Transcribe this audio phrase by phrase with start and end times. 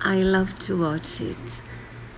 [0.00, 1.62] I love to watch it.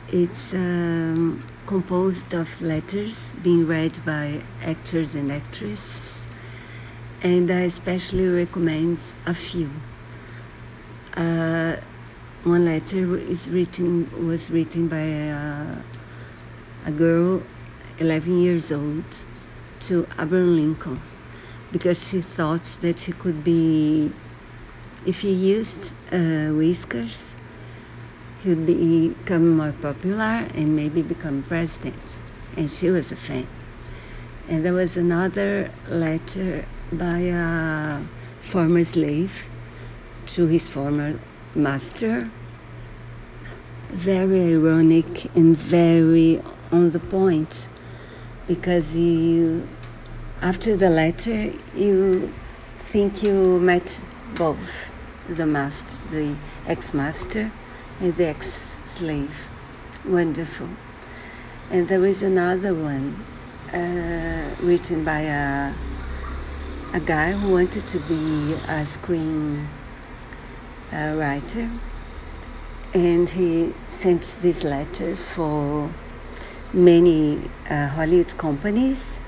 [0.09, 6.29] It's um, composed of letters being read by actors and actresses,
[7.23, 9.71] and I especially recommend a few.
[11.17, 11.77] Uh,
[12.45, 15.77] one letter is written was written by a,
[16.85, 17.43] a girl,
[17.99, 19.25] 11 years old,
[19.81, 21.01] to Abraham Lincoln,
[21.73, 24.13] because she thought that he could be,
[25.07, 27.37] if he used uh, whiskers
[28.43, 32.19] he would become more popular and maybe become president.
[32.57, 33.47] And she was a fan.
[34.49, 38.01] And there was another letter by a
[38.41, 39.49] former slave
[40.29, 41.19] to his former
[41.55, 42.31] master.
[43.89, 47.69] Very ironic and very on the point
[48.47, 49.69] because you,
[50.41, 52.33] after the letter, you
[52.79, 54.01] think you met
[54.35, 54.93] both
[55.29, 57.53] the master, the ex-master,
[58.01, 59.51] the ex slave.
[60.07, 60.69] Wonderful.
[61.71, 63.25] And there is another one
[63.73, 65.75] uh, written by a,
[66.95, 69.69] a guy who wanted to be a screen
[70.93, 71.71] uh, writer.
[72.95, 75.93] And he sent this letter for
[76.73, 79.19] many uh, Hollywood companies.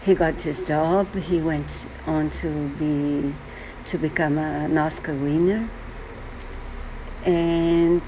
[0.00, 1.14] He got his job.
[1.16, 3.34] He went on to be
[3.84, 5.68] to become an Oscar winner
[7.24, 8.02] and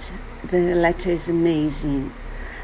[0.49, 2.13] the letter is amazing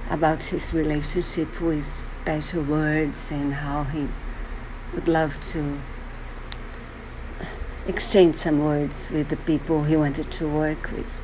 [0.09, 4.09] about his relationship with better words and how he
[4.93, 5.79] would love to
[7.87, 11.23] exchange some words with the people he wanted to work with.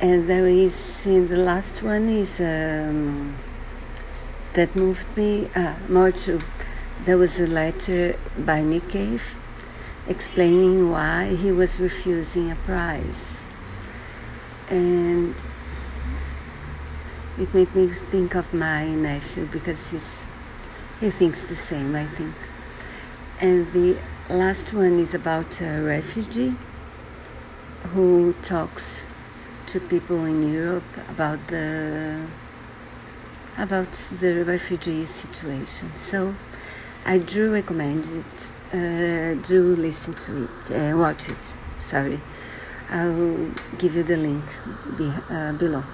[0.00, 3.36] And there is, in the last one, is um,
[4.54, 6.40] that moved me uh, more to.
[7.04, 9.36] There was a letter by Nick Cave
[10.06, 13.46] explaining why he was refusing a prize
[14.70, 15.34] and
[17.38, 20.26] it made me think of my nephew because he's
[21.00, 22.34] he thinks the same I think.
[23.40, 23.98] And the
[24.28, 26.54] last one is about a refugee
[27.94, 29.06] who talks
[29.66, 32.26] to people in Europe about the
[33.56, 35.90] about the refugee situation.
[35.94, 36.34] So
[37.04, 42.20] I do recommend it uh, do listen to it uh, watch it sorry
[42.92, 44.44] I'll give you the link
[44.98, 45.84] be, uh, below.